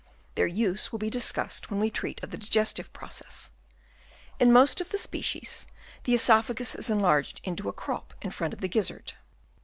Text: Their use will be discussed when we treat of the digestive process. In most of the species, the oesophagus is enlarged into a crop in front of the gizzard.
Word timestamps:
Their 0.33 0.47
use 0.47 0.91
will 0.91 0.97
be 0.97 1.11
discussed 1.11 1.69
when 1.69 1.79
we 1.79 1.91
treat 1.91 2.23
of 2.23 2.31
the 2.31 2.37
digestive 2.39 2.91
process. 2.91 3.51
In 4.39 4.51
most 4.51 4.81
of 4.81 4.89
the 4.89 4.97
species, 4.97 5.67
the 6.05 6.13
oesophagus 6.15 6.73
is 6.73 6.89
enlarged 6.89 7.39
into 7.43 7.69
a 7.69 7.73
crop 7.73 8.15
in 8.19 8.31
front 8.31 8.55
of 8.55 8.61
the 8.61 8.67
gizzard. 8.67 9.13